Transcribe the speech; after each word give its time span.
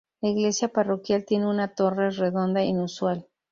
La 0.21 0.29
iglesia 0.29 0.67
parroquial 0.69 1.25
tiene 1.25 1.45
una 1.47 1.75
torre 1.75 2.09
redonda 2.09 2.63
inusual. 2.63 3.27